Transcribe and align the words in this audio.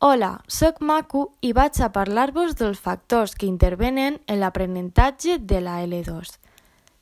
Hola, 0.00 0.44
sóc 0.46 0.76
Macu 0.78 1.24
i 1.42 1.48
vaig 1.50 1.80
a 1.82 1.88
parlar-vos 1.90 2.52
dels 2.54 2.78
factors 2.78 3.32
que 3.34 3.48
intervenen 3.48 4.20
en 4.30 4.36
l'aprenentatge 4.38 5.40
de 5.42 5.58
la 5.58 5.80
L2. 5.82 6.36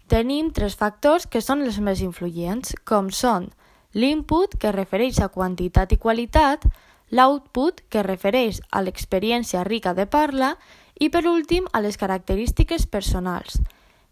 Tenim 0.08 0.48
tres 0.56 0.78
factors 0.80 1.26
que 1.28 1.42
són 1.44 1.60
els 1.66 1.76
més 1.76 2.00
influents, 2.00 2.72
com 2.88 3.10
són 3.12 3.50
l'input, 3.92 4.56
que 4.56 4.72
refereix 4.72 5.20
a 5.20 5.28
quantitat 5.28 5.92
i 5.92 5.98
qualitat, 6.00 6.64
l'output, 7.12 7.82
que 7.92 8.06
refereix 8.06 8.62
a 8.72 8.80
l'experiència 8.80 9.66
rica 9.68 9.92
de 9.92 10.08
parla, 10.08 10.54
i 10.96 11.10
per 11.12 11.26
últim 11.28 11.68
a 11.76 11.84
les 11.84 12.00
característiques 12.00 12.88
personals. 12.88 13.60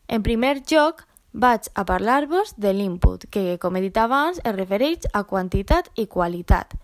En 0.08 0.20
primer 0.20 0.58
lloc, 0.60 1.06
vaig 1.32 1.72
a 1.72 1.86
parlar-vos 1.88 2.52
de 2.60 2.76
l'input, 2.76 3.24
que, 3.32 3.56
com 3.56 3.80
he 3.80 3.86
dit 3.88 3.96
abans, 3.96 4.44
es 4.44 4.56
refereix 4.60 5.08
a 5.14 5.24
quantitat 5.24 5.88
i 5.96 6.04
qualitat. 6.04 6.76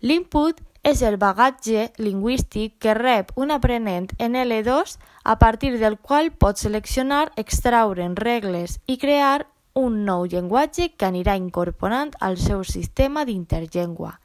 L'input 0.00 0.64
és 0.82 1.02
el 1.02 1.18
bagatge 1.20 1.90
lingüístic 1.98 2.78
que 2.80 2.94
rep 2.94 3.32
un 3.36 3.50
aprenent 3.50 4.08
en 4.18 4.34
L2 4.34 4.96
a 5.24 5.38
partir 5.38 5.78
del 5.78 5.98
qual 5.98 6.32
pot 6.32 6.56
seleccionar, 6.56 7.32
extraure'n 7.36 8.16
regles 8.16 8.78
i 8.86 8.96
crear 8.96 9.46
un 9.74 10.04
nou 10.04 10.24
llenguatge 10.24 10.92
que 10.96 11.06
anirà 11.06 11.36
incorporant 11.36 12.14
al 12.20 12.38
seu 12.38 12.64
sistema 12.64 13.24
d'interllengua. 13.24 14.18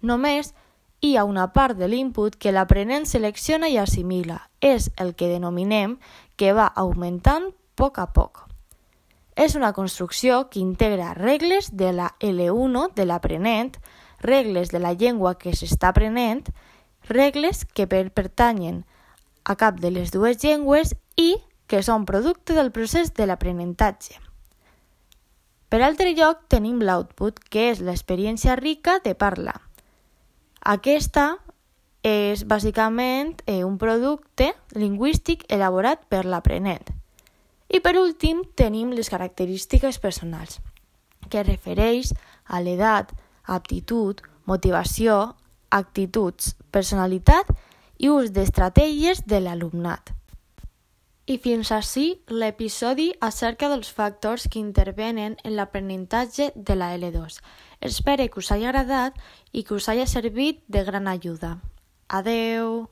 Només 0.00 0.54
hi 1.00 1.16
ha 1.16 1.24
una 1.24 1.52
part 1.52 1.76
de 1.76 1.88
l'input 1.88 2.36
que 2.40 2.52
l'aprenent 2.52 3.04
selecciona 3.06 3.68
i 3.68 3.76
assimila. 3.76 4.48
És 4.60 4.90
el 4.96 5.14
que 5.14 5.28
denominem 5.28 5.98
que 6.36 6.52
va 6.56 6.66
augmentant 6.66 7.52
a 7.52 7.54
poc 7.76 7.98
a 8.00 8.08
poc. 8.16 8.46
És 9.36 9.54
una 9.54 9.74
construcció 9.76 10.46
que 10.48 10.62
integra 10.62 11.12
regles 11.14 11.68
de 11.76 11.92
la 11.92 12.14
L1 12.24 12.88
de 12.96 13.04
l'aprenent, 13.04 13.74
regles 14.20 14.70
de 14.70 14.80
la 14.80 14.94
llengua 14.94 15.36
que 15.38 15.54
s'està 15.54 15.92
aprenent, 15.92 16.44
regles 17.08 17.64
que 17.64 17.86
per 17.86 18.10
pertanyen 18.10 18.84
a 19.44 19.56
cap 19.56 19.80
de 19.80 19.90
les 19.90 20.10
dues 20.10 20.42
llengües 20.42 20.94
i 21.16 21.36
que 21.66 21.82
són 21.82 22.06
producte 22.06 22.54
del 22.54 22.72
procés 22.72 23.12
de 23.14 23.26
l'aprenentatge. 23.26 24.18
Per 25.68 25.82
altre 25.82 26.12
lloc 26.14 26.46
tenim 26.48 26.78
l'output, 26.82 27.40
que 27.50 27.70
és 27.72 27.82
l'experiència 27.82 28.54
rica 28.58 29.00
de 29.02 29.16
parla. 29.18 29.54
Aquesta 30.62 31.36
és 32.06 32.44
bàsicament 32.46 33.34
eh, 33.46 33.64
un 33.66 33.78
producte 33.78 34.52
lingüístic 34.78 35.42
elaborat 35.50 36.06
per 36.08 36.22
l'aprenent. 36.24 36.86
I 37.66 37.80
per 37.82 37.96
últim 37.98 38.44
tenim 38.54 38.92
les 38.94 39.10
característiques 39.10 39.98
personals, 39.98 40.60
que 41.30 41.42
refereix 41.42 42.12
a 42.46 42.62
l'edat, 42.62 43.10
aptitud, 43.46 44.20
motivació, 44.46 45.36
actituds, 45.70 46.54
personalitat 46.70 47.50
i 47.98 48.10
ús 48.12 48.32
d'estratègies 48.34 49.24
de 49.26 49.40
l'alumnat. 49.40 50.12
I 51.26 51.40
fins 51.42 51.72
així 51.74 52.20
l'episodi 52.30 53.08
acerca 53.20 53.70
dels 53.72 53.88
factors 53.90 54.46
que 54.46 54.60
intervenen 54.60 55.34
en 55.42 55.56
l'aprenentatge 55.58 56.52
de 56.54 56.76
la 56.78 56.92
L2. 56.94 57.40
Espero 57.80 58.28
que 58.30 58.38
us 58.38 58.52
hagi 58.52 58.68
agradat 58.70 59.18
i 59.50 59.64
que 59.64 59.74
us 59.74 59.88
hagi 59.88 60.06
servit 60.06 60.62
de 60.68 60.84
gran 60.86 61.08
ajuda. 61.10 61.56
Adeu! 62.08 62.86